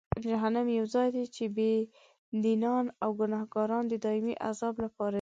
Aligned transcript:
جهنم 0.25 0.67
یو 0.77 0.85
ځای 0.95 1.07
دی 1.15 1.25
چې 1.35 1.43
بېدینان 1.55 2.85
او 3.03 3.09
ګناهکاران 3.19 3.83
د 3.87 3.93
دایمي 4.05 4.35
عذاب 4.49 4.75
لپاره 4.83 5.07
ځي. 5.09 5.09